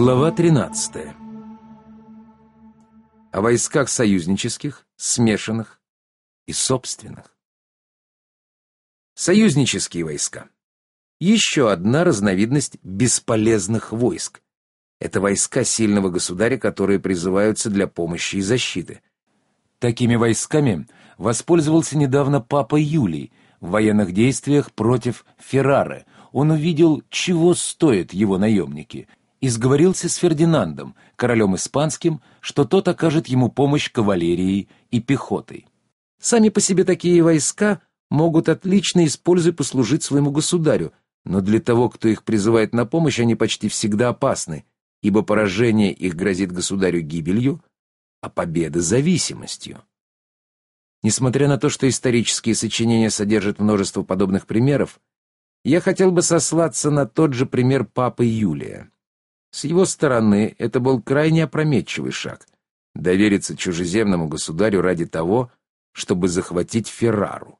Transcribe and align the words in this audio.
Глава 0.00 0.30
13. 0.30 1.08
О 3.32 3.40
войсках 3.40 3.88
союзнических, 3.88 4.86
смешанных 4.94 5.80
и 6.46 6.52
собственных. 6.52 7.36
Союзнические 9.16 10.04
войска. 10.04 10.50
Еще 11.18 11.72
одна 11.72 12.04
разновидность 12.04 12.78
бесполезных 12.84 13.90
войск. 13.90 14.40
Это 15.00 15.20
войска 15.20 15.64
сильного 15.64 16.10
государя, 16.10 16.58
которые 16.58 17.00
призываются 17.00 17.68
для 17.68 17.88
помощи 17.88 18.36
и 18.36 18.40
защиты. 18.40 19.00
Такими 19.80 20.14
войсками 20.14 20.86
воспользовался 21.16 21.98
недавно 21.98 22.40
папа 22.40 22.76
Юлий 22.76 23.32
в 23.60 23.70
военных 23.70 24.12
действиях 24.12 24.70
против 24.70 25.26
Феррары. 25.38 26.06
Он 26.30 26.52
увидел, 26.52 27.02
чего 27.10 27.52
стоят 27.54 28.12
его 28.12 28.38
наемники, 28.38 29.08
и 29.40 29.48
сговорился 29.48 30.08
с 30.08 30.16
Фердинандом, 30.16 30.94
королем 31.16 31.54
испанским, 31.54 32.20
что 32.40 32.64
тот 32.64 32.88
окажет 32.88 33.28
ему 33.28 33.50
помощь 33.50 33.90
кавалерией 33.90 34.68
и 34.90 35.00
пехотой. 35.00 35.66
Сами 36.20 36.48
по 36.48 36.60
себе 36.60 36.84
такие 36.84 37.22
войска 37.22 37.80
могут 38.10 38.48
отлично 38.48 39.04
используя 39.04 39.52
послужить 39.52 40.02
своему 40.02 40.30
государю, 40.30 40.92
но 41.24 41.40
для 41.40 41.60
того, 41.60 41.88
кто 41.88 42.08
их 42.08 42.24
призывает 42.24 42.72
на 42.72 42.86
помощь, 42.86 43.20
они 43.20 43.34
почти 43.34 43.68
всегда 43.68 44.08
опасны, 44.08 44.64
ибо 45.02 45.22
поражение 45.22 45.92
их 45.92 46.16
грозит 46.16 46.52
государю 46.52 47.02
гибелью, 47.02 47.62
а 48.20 48.30
победа— 48.30 48.80
зависимостью. 48.82 49.82
Несмотря 51.02 51.46
на 51.46 51.58
то, 51.58 51.68
что 51.68 51.88
исторические 51.88 52.56
сочинения 52.56 53.10
содержат 53.10 53.60
множество 53.60 54.02
подобных 54.02 54.46
примеров, 54.46 55.00
я 55.64 55.80
хотел 55.80 56.10
бы 56.10 56.22
сослаться 56.22 56.90
на 56.90 57.06
тот 57.06 57.34
же 57.34 57.46
пример 57.46 57.84
папы 57.84 58.24
Юлия. 58.24 58.90
С 59.50 59.64
его 59.64 59.84
стороны 59.84 60.54
это 60.58 60.80
был 60.80 61.00
крайне 61.00 61.44
опрометчивый 61.44 62.12
шаг— 62.12 62.46
довериться 62.94 63.56
чужеземному 63.56 64.28
государю 64.28 64.82
ради 64.82 65.06
того, 65.06 65.50
чтобы 65.92 66.28
захватить 66.28 66.88
Феррару. 66.88 67.58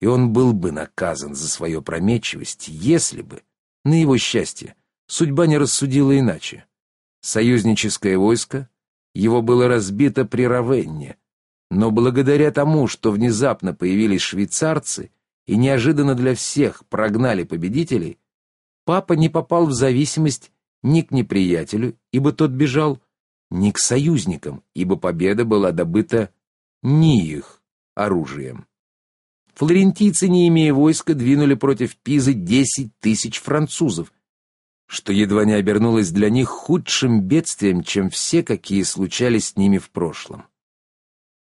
И 0.00 0.06
он 0.06 0.32
был 0.32 0.52
бы 0.52 0.72
наказан 0.72 1.34
за 1.34 1.48
свою 1.48 1.78
опрометчивость, 1.78 2.68
если 2.68 3.22
бы, 3.22 3.42
на 3.84 3.98
его 3.98 4.18
счастье, 4.18 4.74
судьба 5.06 5.46
не 5.46 5.56
рассудила 5.56 6.18
иначе. 6.18 6.66
Союзническое 7.20 8.18
войско, 8.18 8.68
его 9.14 9.40
было 9.40 9.68
разбито 9.68 10.24
при 10.24 10.46
Равенне, 10.46 11.16
но 11.70 11.90
благодаря 11.90 12.50
тому, 12.50 12.86
что 12.86 13.10
внезапно 13.10 13.72
появились 13.72 14.20
швейцарцы 14.20 15.10
и 15.46 15.56
неожиданно 15.56 16.14
для 16.14 16.34
всех 16.34 16.84
прогнали 16.86 17.44
победителей, 17.44 18.18
папа 18.84 19.14
не 19.14 19.28
попал 19.28 19.66
в 19.66 19.72
зависимость 19.72 20.52
ни 20.84 21.00
к 21.00 21.10
неприятелю, 21.10 21.96
ибо 22.12 22.30
тот 22.32 22.52
бежал, 22.52 23.00
ни 23.50 23.72
к 23.72 23.78
союзникам, 23.78 24.62
ибо 24.74 24.96
победа 24.96 25.44
была 25.44 25.72
добыта 25.72 26.30
не 26.82 27.26
их 27.26 27.62
оружием. 27.96 28.66
Флорентийцы, 29.54 30.28
не 30.28 30.46
имея 30.48 30.74
войска, 30.74 31.14
двинули 31.14 31.54
против 31.54 31.96
Пизы 31.96 32.34
десять 32.34 32.96
тысяч 33.00 33.40
французов, 33.40 34.12
что 34.86 35.12
едва 35.12 35.44
не 35.44 35.54
обернулось 35.54 36.10
для 36.10 36.28
них 36.28 36.48
худшим 36.48 37.22
бедствием, 37.22 37.82
чем 37.82 38.10
все, 38.10 38.42
какие 38.42 38.82
случались 38.82 39.48
с 39.48 39.56
ними 39.56 39.78
в 39.78 39.90
прошлом. 39.90 40.44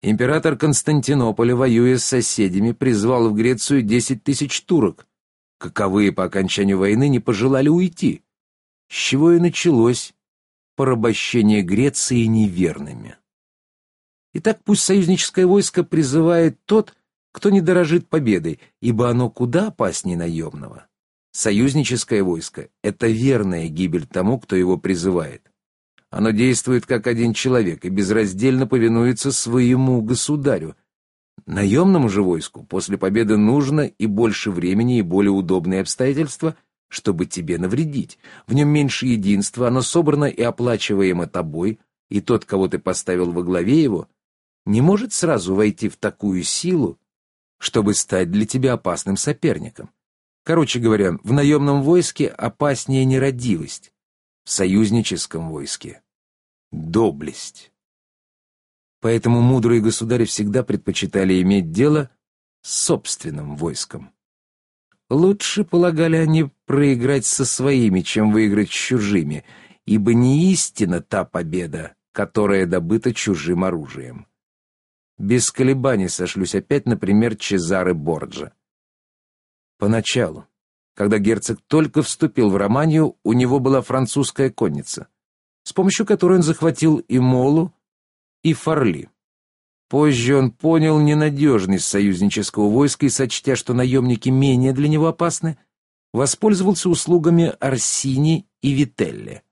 Император 0.01 0.55
Константинополя, 0.55 1.55
воюя 1.55 1.97
с 1.97 2.05
соседями, 2.05 2.71
призвал 2.71 3.29
в 3.29 3.33
Грецию 3.33 3.81
десять 3.81 4.23
тысяч 4.23 4.61
турок, 4.61 5.07
каковые 5.57 6.11
по 6.13 6.23
окончанию 6.23 6.77
войны 6.77 7.09
не 7.09 7.19
пожелали 7.19 7.67
уйти 7.67 8.21
с 8.87 8.93
чего 8.93 9.33
и 9.33 9.39
началось 9.39 10.13
порабощение 10.75 11.61
Греции 11.61 12.25
неверными. 12.25 13.17
Итак, 14.33 14.59
пусть 14.63 14.83
союзническое 14.83 15.47
войско 15.47 15.83
призывает 15.83 16.57
тот, 16.65 16.95
кто 17.31 17.49
не 17.49 17.61
дорожит 17.61 18.07
победой, 18.07 18.59
ибо 18.81 19.09
оно 19.09 19.29
куда 19.29 19.67
опаснее 19.67 20.17
наемного. 20.17 20.87
Союзническое 21.31 22.23
войско— 22.23 22.69
это 22.83 23.07
верная 23.07 23.67
гибель 23.67 24.05
тому, 24.05 24.39
кто 24.39 24.55
его 24.55 24.77
призывает. 24.77 25.51
Оно 26.09 26.31
действует 26.31 26.85
как 26.85 27.05
один 27.07 27.33
человек 27.33 27.85
и 27.85 27.89
безраздельно 27.89 28.65
повинуется 28.65 29.31
своему 29.31 30.01
государю. 30.01 30.75
Наемному 31.45 32.09
же 32.09 32.23
войску 32.23 32.63
после 32.63 32.97
победы 32.97 33.37
нужно 33.37 33.81
и 33.81 34.05
больше 34.05 34.51
времени, 34.51 34.99
и 34.99 35.03
более 35.03 35.31
удобные 35.31 35.81
обстоятельства— 35.81 36.55
чтобы 36.89 37.25
тебе 37.25 37.57
навредить. 37.57 38.17
В 38.45 38.53
нем 38.53 38.69
меньше 38.69 39.07
единства, 39.07 39.67
оно 39.67 39.81
собрано 39.81 40.25
и 40.25 40.41
оплачиваемо 40.41 41.27
тобой, 41.27 41.79
и 42.09 42.21
тот, 42.21 42.45
кого 42.45 42.67
ты 42.67 42.79
поставил 42.79 43.31
во 43.31 43.43
главе 43.43 43.81
его, 43.81 44.07
не 44.65 44.81
может 44.81 45.13
сразу 45.13 45.55
войти 45.55 45.89
в 45.89 45.97
такую 45.97 46.43
силу, 46.43 46.99
чтобы 47.59 47.93
стать 47.93 48.31
для 48.31 48.45
тебя 48.45 48.73
опасным 48.73 49.17
соперником. 49.17 49.89
Короче 50.43 50.79
говоря, 50.79 51.17
в 51.23 51.33
наемном 51.33 51.81
войске 51.83 52.27
опаснее 52.27 53.03
нерадивость, 53.03 53.91
в 54.45 54.49
союзническом 54.49 55.49
войске— 55.49 56.01
доблесть. 56.71 57.71
Поэтому 59.01 59.41
мудрые 59.41 59.81
государи 59.81 60.25
всегда 60.25 60.63
предпочитали 60.63 61.41
иметь 61.41 61.71
дело 61.71 62.09
с 62.61 62.71
собственным 62.73 63.55
войском. 63.55 64.11
Лучше, 65.09 65.63
полагали 65.63 66.17
они, 66.17 66.51
проиграть 66.65 67.25
со 67.25 67.45
своими, 67.45 68.01
чем 68.01 68.31
выиграть 68.31 68.69
с 68.69 68.73
чужими, 68.73 69.45
ибо 69.85 70.13
не 70.13 70.51
истина 70.51 71.01
та 71.01 71.23
победа, 71.23 71.95
которая 72.11 72.65
добыта 72.65 73.13
чужим 73.13 73.63
оружием. 73.63 74.27
Без 75.17 75.49
колебаний 75.49 76.09
сошлюсь 76.09 76.55
опять, 76.55 76.85
например, 76.85 77.37
Чезаре 77.37 77.93
Борджа. 77.93 78.51
Поначалу, 79.77 80.45
когда 80.93 81.19
герцог 81.19 81.59
только 81.67 82.01
вступил 82.01 82.49
в 82.49 82.57
Романию, 82.57 83.15
у 83.23 83.33
него 83.33 83.59
была 83.59 83.81
французская 83.81 84.49
конница, 84.49 85.07
с 85.63 85.71
помощью 85.71 86.05
которой 86.05 86.37
он 86.37 86.43
захватил 86.43 86.97
и 86.97 87.19
Молу, 87.19 87.71
и 88.43 88.53
Фарли. 88.53 89.09
Позже 89.89 90.35
он 90.35 90.51
понял 90.51 90.99
ненадежность 90.99 91.85
союзнического 91.85 92.69
войска 92.69 93.05
и, 93.05 93.09
сочтя, 93.09 93.55
что 93.55 93.73
наемники 93.73 94.29
менее 94.29 94.73
для 94.73 94.89
него 94.89 95.07
опасны, 95.07 95.57
воспользовался 96.13 96.89
услугами 96.89 97.53
Арсини 97.59 98.47
и 98.61 98.73
Вителли. 98.73 99.43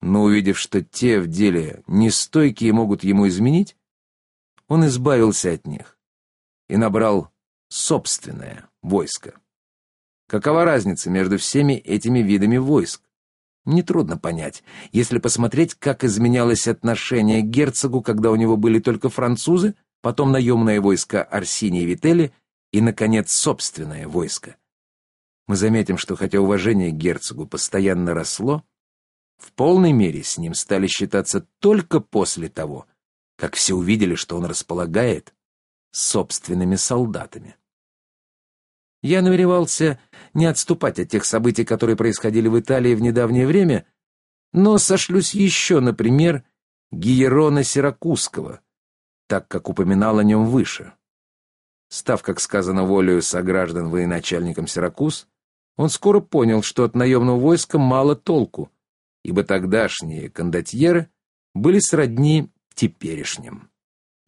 Но 0.00 0.22
увидев, 0.22 0.58
что 0.58 0.82
те 0.82 1.20
в 1.20 1.26
деле 1.26 1.82
нестойкие 1.86 2.72
могут 2.72 3.02
ему 3.02 3.28
изменить, 3.28 3.76
он 4.68 4.86
избавился 4.86 5.52
от 5.52 5.66
них 5.66 5.98
и 6.68 6.76
набрал 6.76 7.30
собственное 7.68 8.68
войско. 8.82 9.34
Какова 10.28 10.64
разница 10.64 11.10
между 11.10 11.38
всеми 11.38 11.72
этими 11.72 12.20
видами 12.20 12.56
войск? 12.56 13.02
Нетрудно 13.66 14.16
понять, 14.16 14.64
если 14.90 15.18
посмотреть, 15.18 15.74
как 15.74 16.02
изменялось 16.02 16.66
отношение 16.66 17.42
к 17.42 17.46
герцогу, 17.46 18.00
когда 18.00 18.30
у 18.30 18.36
него 18.36 18.56
были 18.56 18.78
только 18.78 19.10
французы, 19.10 19.74
потом 20.00 20.32
наемное 20.32 20.80
войско 20.80 21.22
Арсини 21.22 21.82
и 21.82 21.86
Вителли 21.86 22.32
и, 22.72 22.80
наконец, 22.80 23.32
собственное 23.32 24.08
войско. 24.08 24.56
Мы 25.46 25.56
заметим, 25.56 25.98
что 25.98 26.16
хотя 26.16 26.40
уважение 26.40 26.90
к 26.90 26.94
герцогу 26.94 27.46
постоянно 27.46 28.14
росло, 28.14 28.64
в 29.36 29.52
полной 29.52 29.92
мере 29.92 30.22
с 30.22 30.38
ним 30.38 30.54
стали 30.54 30.86
считаться 30.86 31.46
только 31.58 32.00
после 32.00 32.48
того, 32.48 32.86
как 33.36 33.56
все 33.56 33.74
увидели, 33.74 34.14
что 34.14 34.36
он 34.36 34.44
располагает 34.44 35.34
собственными 35.90 36.76
солдатами. 36.76 37.56
Я 39.02 39.22
намеревался 39.22 39.98
не 40.34 40.46
отступать 40.46 40.98
от 40.98 41.08
тех 41.08 41.24
событий, 41.24 41.64
которые 41.64 41.96
происходили 41.96 42.48
в 42.48 42.58
Италии 42.58 42.94
в 42.94 43.00
недавнее 43.00 43.46
время, 43.46 43.86
но 44.52 44.78
сошлюсь 44.78 45.34
еще, 45.34 45.80
например, 45.80 46.44
Гиерона 46.92 47.62
Сиракузского, 47.64 48.60
так 49.26 49.48
как 49.48 49.68
упоминал 49.68 50.18
о 50.18 50.24
нем 50.24 50.46
выше. 50.46 50.92
Став, 51.88 52.22
как 52.22 52.40
сказано, 52.40 52.84
волею 52.84 53.22
сограждан 53.22 53.88
военачальником 53.88 54.66
Сиракуз, 54.66 55.28
он 55.76 55.88
скоро 55.88 56.20
понял, 56.20 56.62
что 56.62 56.84
от 56.84 56.94
наемного 56.94 57.40
войска 57.40 57.78
мало 57.78 58.14
толку, 58.14 58.70
ибо 59.24 59.44
тогдашние 59.44 60.28
кондотьеры 60.28 61.10
были 61.54 61.78
сродни 61.78 62.50
теперешним. 62.74 63.70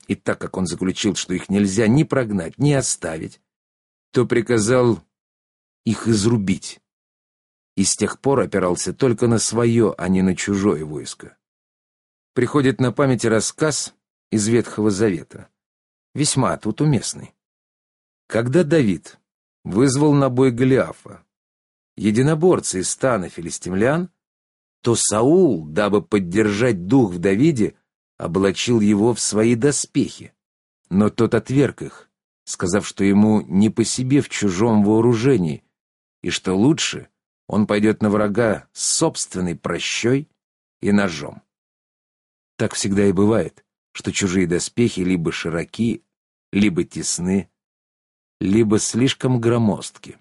И 0.09 0.15
так 0.15 0.41
как 0.41 0.57
он 0.57 0.67
заключил, 0.67 1.15
что 1.15 1.35
их 1.35 1.49
нельзя 1.49 1.87
ни 1.87 2.03
прогнать, 2.03 2.59
ни 2.59 2.73
оставить, 2.73 3.41
то 4.13 4.27
приказал 4.27 5.03
их 5.85 6.07
изрубить. 6.07 6.81
И 7.77 7.85
с 7.85 7.97
тех 7.97 8.21
пор 8.21 8.41
опирался 8.41 8.93
только 8.93 9.27
на 9.27 9.39
свое, 9.39 9.95
а 9.97 10.09
не 10.09 10.23
на 10.23 10.37
чужое 10.37 10.85
войско. 10.85 11.37
Приходит 12.35 12.81
на 12.81 12.93
память 12.93 13.25
рассказ 13.25 13.95
из 14.31 14.47
Ветхого 14.49 14.91
Завета, 14.91 15.49
весьма 16.15 16.57
тут 16.59 16.81
уместный. 16.81 17.35
Когда 18.27 18.65
Давид 18.65 19.19
вызвал 19.65 20.13
на 20.13 20.29
бой 20.29 20.51
Голиафа, 20.51 21.25
единоборцы 21.97 22.81
из 22.81 22.91
стана 22.91 23.29
филистимлян 23.29 24.11
то 24.83 24.97
Саул, 24.97 25.65
дабы 25.65 26.03
поддержать 26.03 26.87
дух 26.87 27.13
в 27.13 27.19
Давиде, 27.19 27.77
облачил 28.19 28.81
его 28.81 29.15
в 29.15 29.21
свои 29.21 29.55
доспехи. 29.55 30.35
Но 30.91 31.09
тот 31.09 31.35
отверг 31.35 31.83
их, 31.83 32.11
сказав, 32.45 32.87
что 32.87 33.05
ему 33.05 33.41
не 33.43 33.71
по 33.71 33.85
себе 33.85 34.21
в 34.21 34.29
чужом 34.29 34.85
вооружении, 34.85 35.65
и 36.23 36.31
что 36.31 36.55
лучше 36.55 37.09
он 37.47 37.67
пойдет 37.67 38.03
на 38.03 38.11
врага 38.11 38.69
с 38.73 38.83
собственной 38.83 39.57
прощой 39.57 40.29
и 40.81 40.93
ножом. 40.93 41.43
Так 42.57 42.75
всегда 42.75 43.07
и 43.07 43.13
бывает, 43.13 43.65
что 43.93 44.13
чужие 44.13 44.47
доспехи 44.47 45.01
либо 45.01 45.33
широки, 45.33 46.03
либо 46.53 46.85
тесны, 46.85 47.51
либо 48.41 48.79
слишком 48.79 49.41
громоздки. 49.41 50.19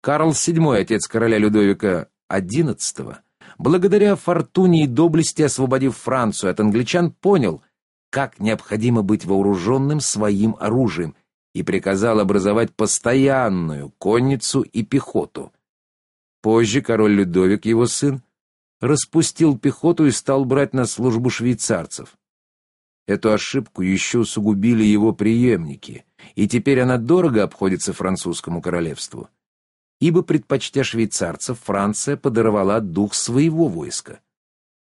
Карл 0.00 0.32
VII, 0.32 0.76
отец 0.80 1.06
короля 1.06 1.38
Людовика 1.38 2.08
XI, 2.30 3.16
благодаря 3.58 4.16
фортуне 4.16 4.84
и 4.84 4.86
доблести 4.86 5.42
освободив 5.42 5.96
Францию 5.96 6.50
от 6.50 6.60
англичан, 6.60 7.10
понял, 7.10 7.62
как 8.14 8.38
необходимо 8.38 9.02
быть 9.02 9.24
вооруженным 9.24 9.98
своим 9.98 10.54
оружием 10.60 11.16
и 11.52 11.64
приказал 11.64 12.20
образовать 12.20 12.72
постоянную 12.72 13.90
конницу 13.98 14.60
и 14.60 14.84
пехоту. 14.84 15.52
Позже 16.40 16.80
король 16.80 17.14
Людовик, 17.14 17.64
его 17.64 17.88
сын, 17.88 18.22
распустил 18.80 19.58
пехоту 19.58 20.06
и 20.06 20.12
стал 20.12 20.44
брать 20.44 20.74
на 20.74 20.84
службу 20.86 21.28
швейцарцев. 21.28 22.16
Эту 23.08 23.32
ошибку 23.32 23.82
еще 23.82 24.20
усугубили 24.20 24.84
его 24.84 25.12
преемники, 25.12 26.04
и 26.36 26.46
теперь 26.46 26.82
она 26.82 26.98
дорого 26.98 27.42
обходится 27.42 27.92
французскому 27.92 28.62
королевству. 28.62 29.28
Ибо, 29.98 30.22
предпочтя 30.22 30.84
швейцарцев, 30.84 31.58
Франция 31.64 32.16
подорвала 32.16 32.78
дух 32.78 33.12
своего 33.12 33.66
войска. 33.66 34.20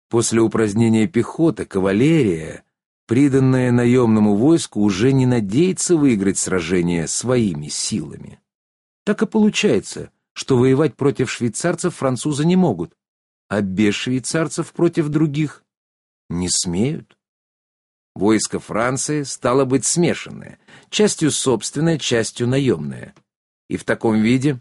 После 0.09 0.41
упразднения 0.41 1.07
пехоты 1.07 1.63
кавалерия, 1.63 2.64
приданная 3.05 3.71
наемному 3.71 4.35
войску, 4.35 4.81
уже 4.81 5.11
не 5.13 5.25
надеется 5.25 5.95
выиграть 5.95 6.37
сражение 6.37 7.07
своими 7.07 7.67
силами. 7.67 8.39
Так 9.03 9.21
и 9.21 9.25
получается, 9.25 10.11
что 10.33 10.57
воевать 10.57 10.95
против 10.95 11.31
швейцарцев 11.31 11.95
французы 11.95 12.45
не 12.45 12.55
могут, 12.55 12.93
а 13.47 13.61
без 13.61 13.95
швейцарцев 13.95 14.73
против 14.73 15.09
других 15.09 15.63
не 16.29 16.49
смеют. 16.49 17.17
Войско 18.15 18.59
Франции 18.59 19.23
стало 19.23 19.65
быть 19.65 19.85
смешанное, 19.85 20.57
частью 20.89 21.31
собственное, 21.31 21.97
частью 21.97 22.47
наемное. 22.47 23.13
И 23.69 23.77
в 23.77 23.83
таком 23.83 24.21
виде 24.21 24.59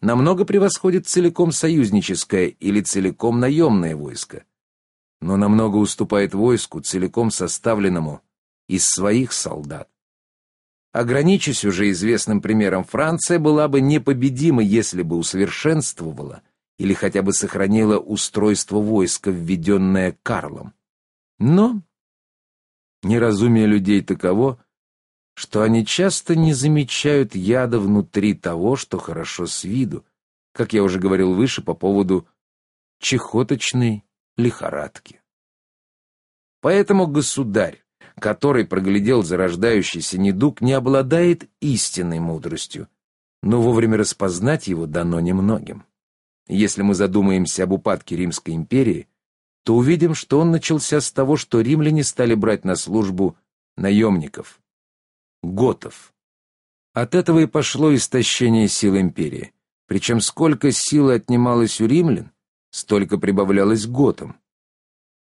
намного 0.00 0.44
превосходит 0.44 1.06
целиком 1.06 1.52
союзническое 1.52 2.46
или 2.46 2.80
целиком 2.80 3.38
наемное 3.38 3.94
войско, 3.94 4.44
но 5.20 5.36
намного 5.36 5.76
уступает 5.76 6.34
войску, 6.34 6.80
целиком 6.80 7.30
составленному 7.30 8.22
из 8.68 8.86
своих 8.86 9.32
солдат. 9.32 9.88
Ограничившись 10.92 11.64
уже 11.64 11.90
известным 11.90 12.40
примером, 12.40 12.84
Франция 12.84 13.38
была 13.38 13.68
бы 13.68 13.80
непобедима, 13.80 14.62
если 14.62 15.02
бы 15.02 15.16
усовершенствовала 15.16 16.42
или 16.78 16.94
хотя 16.94 17.22
бы 17.22 17.32
сохранила 17.32 17.98
устройство 17.98 18.78
войска, 18.78 19.30
введенное 19.30 20.16
Карлом. 20.22 20.74
Но 21.38 21.82
Неразумие 23.06 23.66
людей 23.66 24.02
таково, 24.02 24.58
что 25.34 25.62
они 25.62 25.84
часто 25.86 26.34
не 26.34 26.52
замечают 26.52 27.36
яда 27.36 27.78
внутри 27.78 28.34
того, 28.34 28.74
что 28.74 28.98
хорошо 28.98 29.46
с 29.46 29.62
виду, 29.62 30.04
как 30.52 30.72
я 30.72 30.82
уже 30.82 30.98
говорил 30.98 31.34
выше 31.34 31.62
по 31.62 31.74
поводу 31.74 32.26
чехоточной 32.98 34.02
лихорадки. 34.36 35.20
Поэтому 36.60 37.06
государь, 37.06 37.84
который 38.18 38.66
проглядел 38.66 39.22
зарождающийся 39.22 40.18
недуг, 40.18 40.60
не 40.60 40.72
обладает 40.72 41.48
истинной 41.60 42.18
мудростью, 42.18 42.88
но 43.42 43.62
вовремя 43.62 43.98
распознать 43.98 44.66
его 44.66 44.86
дано 44.86 45.20
немногим. 45.20 45.84
Если 46.48 46.82
мы 46.82 46.94
задумаемся 46.94 47.64
об 47.64 47.72
упадке 47.72 48.16
Римской 48.16 48.54
империи, 48.54 49.08
то 49.64 49.76
увидим, 49.76 50.14
что 50.14 50.38
он 50.38 50.52
начался 50.52 51.00
с 51.00 51.10
того, 51.10 51.36
что 51.36 51.60
римляне 51.60 52.04
стали 52.04 52.34
брать 52.34 52.64
на 52.64 52.76
службу 52.76 53.36
наемников, 53.76 54.60
готов. 55.42 56.14
От 56.92 57.14
этого 57.14 57.40
и 57.40 57.46
пошло 57.46 57.94
истощение 57.94 58.68
сил 58.68 58.96
империи. 58.96 59.52
Причем 59.86 60.20
сколько 60.20 60.70
силы 60.72 61.14
отнималось 61.14 61.80
у 61.80 61.86
римлян, 61.86 62.30
столько 62.76 63.16
прибавлялось 63.16 63.86
готам. 63.86 64.36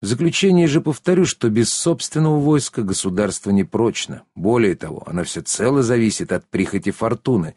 В 0.01 0.07
заключение 0.07 0.67
же 0.67 0.81
повторю, 0.81 1.25
что 1.25 1.49
без 1.49 1.69
собственного 1.69 2.39
войска 2.39 2.81
государство 2.81 3.51
не 3.51 3.63
прочно. 3.63 4.23
Более 4.33 4.75
того, 4.75 5.03
оно 5.05 5.23
всецело 5.23 5.83
зависит 5.83 6.31
от 6.31 6.47
прихоти 6.49 6.91
фортуны, 6.91 7.55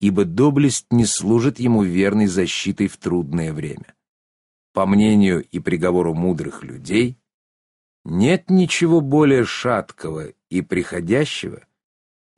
ибо 0.00 0.24
доблесть 0.24 0.86
не 0.90 1.04
служит 1.04 1.60
ему 1.60 1.82
верной 1.82 2.26
защитой 2.26 2.88
в 2.88 2.96
трудное 2.96 3.52
время. 3.52 3.94
По 4.72 4.86
мнению 4.86 5.44
и 5.44 5.58
приговору 5.58 6.14
мудрых 6.14 6.62
людей, 6.62 7.18
нет 8.04 8.48
ничего 8.48 9.02
более 9.02 9.44
шаткого 9.44 10.32
и 10.48 10.62
приходящего, 10.62 11.66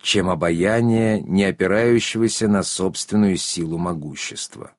чем 0.03 0.29
обаяние, 0.29 1.21
не 1.21 1.45
опирающегося 1.45 2.49
на 2.49 2.65
собственную 2.65 3.37
силу 3.37 3.79
могущества. 3.79 4.75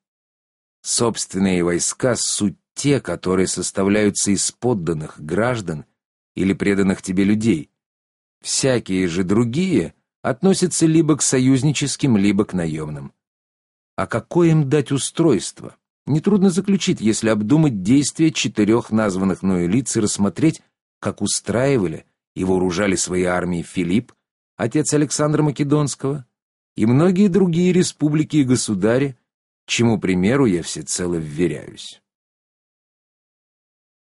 Собственные 0.81 1.63
войска— 1.63 2.15
суть 2.17 2.57
те, 2.73 2.99
которые 2.99 3.47
составляются 3.47 4.31
из 4.31 4.51
подданных 4.51 5.19
граждан 5.23 5.85
или 6.35 6.53
преданных 6.53 7.01
тебе 7.01 7.23
людей. 7.23 7.69
Всякие 8.41 9.07
же 9.07 9.23
другие 9.23 9.93
относятся 10.23 10.85
либо 10.85 11.17
к 11.17 11.21
союзническим, 11.21 12.17
либо 12.17 12.45
к 12.45 12.53
наемным. 12.53 13.13
А 13.95 14.07
какое 14.07 14.49
им 14.49 14.69
дать 14.69 14.91
устройство? 14.91 15.75
Нетрудно 16.07 16.49
заключить, 16.49 17.01
если 17.01 17.29
обдумать 17.29 17.83
действия 17.83 18.31
четырех 18.31 18.91
названных 18.91 19.43
мною 19.43 19.69
лиц 19.69 19.95
и 19.95 19.99
рассмотреть, 19.99 20.61
как 20.99 21.21
устраивали 21.21 22.05
и 22.35 22.43
вооружали 22.43 22.95
свои 22.95 23.23
армии 23.23 23.61
Филипп, 23.61 24.13
отец 24.57 24.93
Александра 24.93 25.43
Македонского, 25.43 26.25
и 26.75 26.85
многие 26.85 27.27
другие 27.27 27.73
республики 27.73 28.37
и 28.37 28.43
государи, 28.43 29.17
чему 29.65 29.99
примеру 29.99 30.45
я 30.45 30.63
всецело 30.63 31.15
вверяюсь. 31.15 32.01